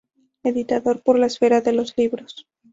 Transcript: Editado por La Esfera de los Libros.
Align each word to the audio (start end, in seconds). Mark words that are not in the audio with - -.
Editado 0.43 0.95
por 0.97 1.19
La 1.19 1.27
Esfera 1.27 1.61
de 1.61 1.73
los 1.73 1.95
Libros. 1.95 2.47